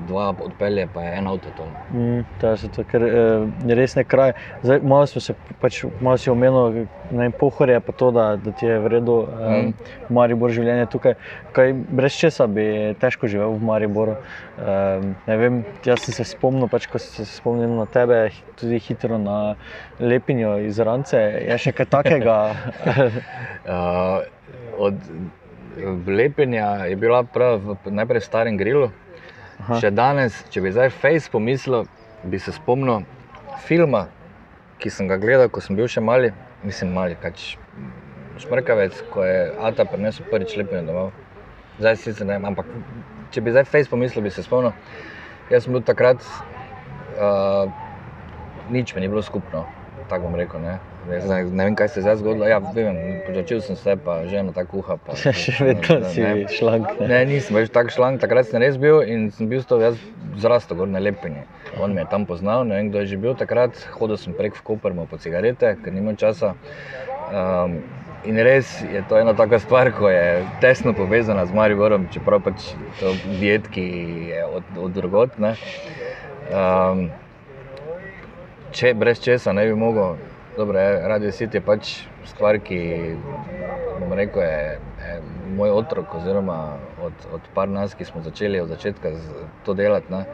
[0.08, 1.48] dva odpelje, pa je en avto.
[1.92, 4.32] Mm, to je to, ker eh, je res ne kraj.
[4.62, 8.52] Zdaj, malo smo se pač, malo si omenili, da je pohorje, pa to, da, da
[8.52, 9.54] ti je v redu, mm.
[9.54, 9.72] um,
[10.08, 11.16] Maribor življenje tukaj.
[11.56, 12.66] Kaj, brez česa bi
[13.00, 14.18] težko živel v Mariboru.
[14.56, 18.26] Um, vem, jaz sem se spomnil, pač, ko sem se spomnil na tebe,
[18.60, 19.56] tudi hitro na
[20.00, 21.18] lepinjo iz Rance.
[21.18, 22.38] Je še kaj takega?
[23.64, 24.20] uh,
[25.84, 28.90] od lepenja je bila prav, najprej v starem grilu.
[29.56, 29.78] Aha.
[29.80, 31.86] Še danes, če bi zdaj Facebook pomislil,
[32.28, 33.06] bi se spomnil
[33.64, 34.06] filma,
[34.82, 36.32] ki sem ga gledal, ko sem bil še mali,
[36.66, 37.54] mislim, mali, kač
[38.42, 41.14] šmrkavec, ko je Ata prinesel prvič lepino domov.
[41.80, 42.68] Zdaj si se ne, ampak
[43.32, 44.76] če bi zdaj Facebook pomislil, bi se spomnil.
[45.52, 46.20] Jaz sem bil takrat,
[47.16, 47.64] uh,
[48.72, 49.64] nič mi ni bilo skupno,
[50.10, 50.60] tako bom rekel.
[50.60, 50.76] Ne.
[51.06, 52.46] Ne, ne vem, kaj se je zdaj zgodilo.
[52.48, 52.60] Ja,
[53.26, 54.96] Počutil sem se, pa že ena tako kuha.
[55.06, 56.22] Pa, še vedno si
[56.58, 56.98] šlank.
[57.00, 59.62] Ne, ne nisem več tako šlank, takrat sem res bil in sem bil
[60.36, 61.46] zrastel gor na lepenje.
[61.78, 63.78] On me je tam poznal, ne vem, kdo je že bil takrat.
[63.98, 66.54] Hodil sem prek v Kopermo po cigarete, ker nimam časa.
[67.30, 67.82] Um,
[68.26, 72.72] in res je to ena taka stvar, ko je tesno povezana z Mariborom, čeprav pač
[72.98, 73.86] to diet, ki
[74.34, 75.38] je od, od drugot.
[75.38, 77.06] Um,
[78.74, 80.18] če brez česa ne bi mogel.
[80.56, 81.88] Dobro, je, Radio City je pač
[82.24, 82.78] stvar, ki
[84.16, 85.16] rekel, je, je
[85.56, 89.12] moj otrok, oziroma od, od par nas, ki smo začeli od začetka
[89.66, 90.08] to delati.
[90.12, 90.24] Ne?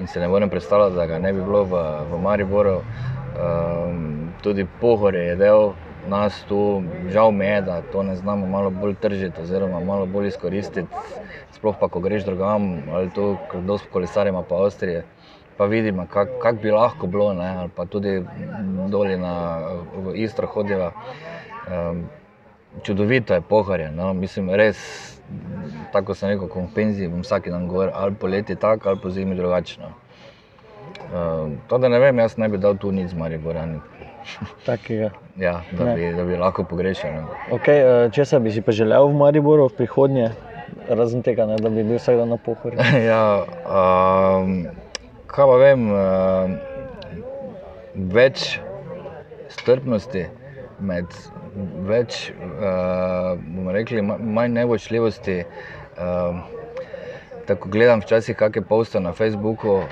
[0.00, 2.80] In se ne morem predstavljati, da ga ne bi bilo v, v Mariboru.
[3.38, 5.70] Um, tudi pohor je del
[6.10, 6.82] nas tu,
[7.14, 10.88] žal mi je, da to ne znamo malo bolj tržiti oziroma malo bolj izkoristiti.
[11.54, 15.04] Sploh pa, ko greš drugam ali tu, ker dosti kolesarima pa Avstrije,
[15.56, 17.48] pa vidimo, kako kak bi lahko bilo, ne?
[17.48, 18.22] ali pa tudi
[18.88, 19.58] dolje na
[20.14, 20.92] Istro hodiva.
[21.68, 22.04] Um,
[22.82, 24.12] čudovito je poharje, no?
[24.14, 24.78] mislim, res,
[25.92, 29.92] tako sem rekel, kompenzij bom vsak dan govoril, ali poleti tako, ali po zimi drugačno.
[31.12, 33.80] Um, to, da ne vem, jaz ne bi dal tu nič Mariborani.
[34.66, 35.10] Takega.
[35.36, 35.94] Ja, da, Ne.
[35.96, 37.12] bi, da bi lahko pogrešal.
[37.12, 37.28] no.
[37.56, 40.30] Okay, eh, česa bi si pa želel v Mariboru v prihodnje,
[40.88, 42.76] razen tega, ne, da bi bil vsak dan na pohorju?
[43.10, 44.66] ja, um,
[45.32, 46.56] kaj pa vem, um,
[48.12, 48.58] več
[49.52, 50.26] strpnosti,
[50.84, 51.14] med
[51.88, 53.38] več, uh,
[53.72, 55.38] rekli, ma- manj nevočljivosti.
[55.96, 56.42] Um,
[57.48, 59.86] tako gledam včasih kakšne poste na Facebooku, uh,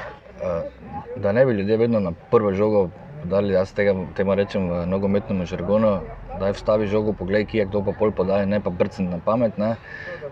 [1.16, 2.88] da ne bi ljudje vedno na prvo žogo
[3.24, 5.98] dali, jaz tega temu rečem v nogometnem žargonu,
[6.40, 9.20] da je vstavi žogo, poglej, ki je kdo pa pol podaja, ne pa brcniti na
[9.24, 9.74] pamet, ne?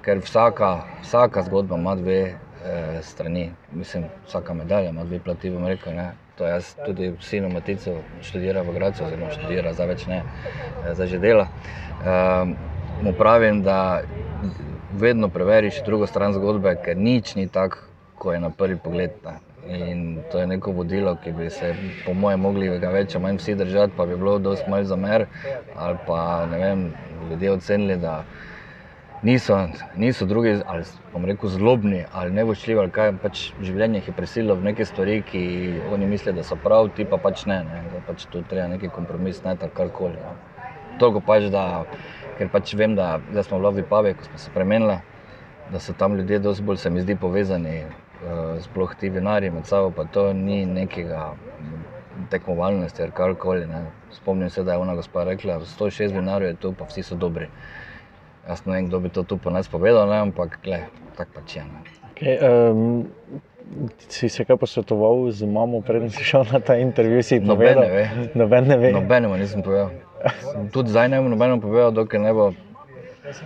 [0.04, 0.70] ker vsaka,
[1.02, 2.20] vsaka zgodba ima dve
[2.68, 6.10] eh, strani, mislim, vsaka medalja ima dve plati, bom rekel, ne?
[6.38, 11.06] To jaz tudi sinu Matico študira v Gracu, oziroma študira, zdaj več ne, eh, zdaj
[11.06, 11.48] že dela.
[11.98, 12.54] Um,
[13.02, 14.02] mu pravim, da
[14.92, 17.78] vedno preveriš drugo stran zgodbe, ker nič ni tako,
[18.18, 19.10] kot je na prvi pogled.
[19.24, 19.38] Ne.
[19.68, 21.74] In to je neko vodilo, ki bi se,
[22.06, 25.26] po mojem, mogli več ali manj vsi držati, pa bi bilo dosti malj za mer,
[25.76, 26.84] ali pa ne vem,
[27.30, 28.22] ljudje ocenili, da
[29.22, 34.14] niso, niso drugi, ali bom rekel, zlobni ali nevoščljivi, ali kaj pač življenje jih je
[34.14, 35.42] prisililo v neke stvari, ki
[35.92, 38.92] oni mislijo, da so prav, ti pa pač ne, ne da pač tu treba neki
[38.94, 40.20] kompromis, ne tako karkoli.
[40.22, 40.36] No.
[40.98, 41.64] Toliko pač, da,
[42.38, 45.00] ker pač vem, da zdaj smo v Lovi Pavi, ko smo se premenili,
[45.72, 47.82] da so tam ljudje dosti bolj, se mi zdi, povezani,
[48.22, 51.32] uh, sploh ti vinarji med sabo, pa to ni nekega
[52.30, 53.66] tekmovalnosti ali karkoli.
[53.66, 53.84] ne.
[54.14, 57.50] Spomnim se, da je ona gospa rekla, 106 vinarjev je tu, pa vsi so dobri.
[58.48, 60.58] Jaz ne vem, kdo bi to tu po nas povedal, ne, ampak
[61.16, 61.62] tako pač je.
[61.64, 61.80] Ne.
[62.12, 63.04] Okay, um,
[64.08, 67.20] si se kaj posvetoval z mamo, preden si šel na ta intervju?
[67.44, 68.04] Noben ne ve.
[68.34, 68.92] Noben ne ve.
[68.92, 69.92] Nobenemu nisem povedal.
[70.72, 72.52] Tudi zdaj ne bom nobenemu povedal, dokler ne bo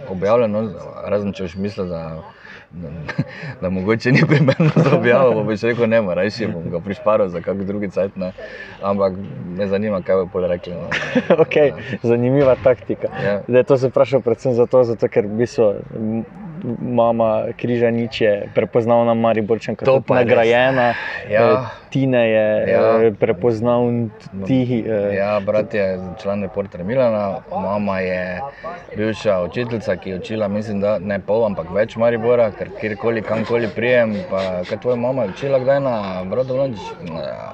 [0.09, 0.71] objavljeno,
[1.11, 2.23] razen če boš mislil, da,
[2.75, 2.89] da,
[3.63, 7.41] da mogoče ni primerno za objavo, pa boš rekel, ne, rajši bom ga prišparal za
[7.41, 8.33] kak drugi cajt, ne.
[8.83, 9.13] Ampak
[9.57, 10.75] me zanima, kaj bo pol rekli.
[10.75, 10.89] No.
[11.43, 13.09] Okay, zanimiva taktika.
[13.25, 13.41] Ja.
[13.49, 16.25] Zdaj, to se vprašam predvsem zato, zato ker v bistvu m,
[16.81, 20.95] mama Križanič je prepoznavna Mariborčanka, To pa nagrajena.
[21.31, 21.43] Ja.
[21.43, 21.57] eh,
[21.91, 22.81] Tine je Ja.
[22.99, 23.11] ja.
[23.13, 24.11] prepoznavn,
[24.47, 24.85] ti.
[24.89, 25.87] eh, Ja, brat je
[26.23, 28.41] član reporterja Milana, mama je
[28.97, 33.69] bivša učiteljica, ki je učila, mislim, da ne pol, ampak več Maribora, ker kjerkoli, kamkoli
[33.69, 34.17] prijem.
[34.31, 36.83] Pa, kaj tvoja mama je učila kdaj na Bradu Lončič?
[37.05, 37.53] Ja.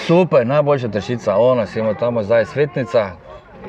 [0.00, 3.10] Super, najboljša tršica, ona si ima tam zdaj svetnica.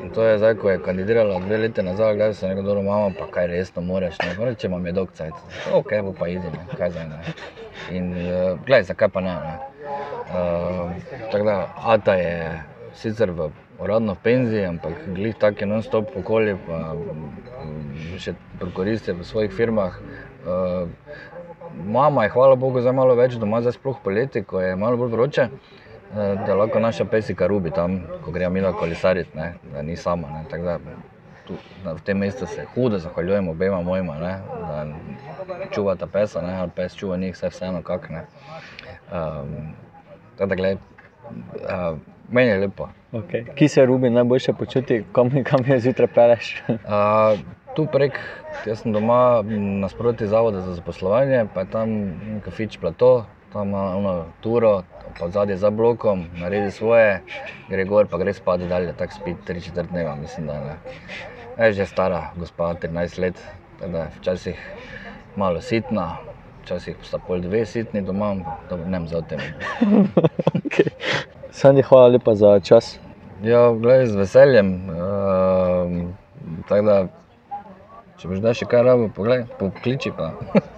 [0.02, 3.10] In to je zdaj, ko je kandidirala dve leti nazaj, gledaj se nekdo dobro, mama,
[3.18, 5.34] pa kaj resno moraš, ne, Pa reče, imam je dolg cajt.
[5.72, 7.34] Ok, bo pa ide, ne, kaj zdaj ne.
[7.90, 9.58] In uh, gledaj, zakaj pa ne, ne.
[10.32, 10.90] Uh,
[11.30, 12.62] tako da, Ata je
[12.94, 19.14] sicer v uradno v penziji, ampak glih tak je non-stop okolje, pa mm, še prokoristi
[19.14, 19.98] v svojih firmah.
[20.42, 20.88] Uh,
[21.86, 25.14] mama je, hvala Bogu, zdaj malo več doma, zdaj sploh poleti, ko je malo bolj
[25.14, 25.81] vroče, eh,
[26.14, 30.28] da lahko naša pesika rubi tam, ko gre Mila kolesariti, ne, da ni sama.
[30.28, 30.78] Ne, tako da,
[31.46, 34.86] tu, na, v tem mestu se hudo zahvaljujem obema mojima, ne, da
[35.70, 38.24] čuvata pesa, ne, ali pes čuva njih, vse vseeno kak ne.
[39.12, 39.74] Um,
[40.36, 40.78] tako da, gled,
[41.28, 41.98] uh,
[42.30, 42.88] meni je lepo.
[43.12, 43.54] Okay.
[43.54, 46.62] Ki se Rubi najboljše počuti, kam, kam jo zjutraj peleš?
[46.68, 47.40] Uh,
[47.76, 48.18] tu prek,
[48.66, 49.42] jaz sem doma
[49.80, 51.88] nasproti zavoda za zaposlovanje, pa je tam
[52.44, 54.82] kafič plato, tam ima ono turo,
[55.20, 57.22] pa zadnji za blokom, naredi svoje,
[57.68, 60.76] gre gor, pa gre spat dalje, tako spi 3-4 dneva, mislim, da ne.
[61.66, 63.34] Je že stara, gospa 13 let,
[63.80, 64.72] tako da včasih
[65.36, 66.16] malo sitna,
[66.62, 68.34] včasih sta pol dve sitni doma,
[68.70, 69.40] da ne vem za tem.
[70.66, 70.88] okay.
[71.50, 72.98] Sandi, hvala lepa za čas.
[73.42, 74.68] Ja, gledaj, z veseljem.
[74.90, 76.14] Um,
[76.68, 76.96] tako da,
[78.16, 80.32] če boš dal še kaj rabo, poglej, pokliči pa.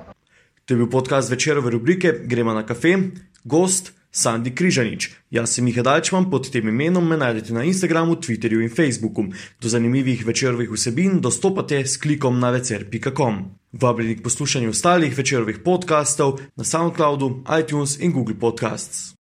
[0.65, 2.99] To je bil podcast večerove rubrike Gremo na kafe,
[3.45, 5.11] gost Sandi Križanič.
[5.31, 9.25] Jaz sem Miha Dajčman, pod tem imenom me najdete na Instagramu, Twitterju in Facebooku.
[9.61, 13.45] Do zanimivih večerovih vsebin dostopate s klikom na večer.com.
[13.73, 19.24] Vabljeni k poslušanju ostalih večerovih podkastov na SoundCloudu, iTunes in Google Podcasts.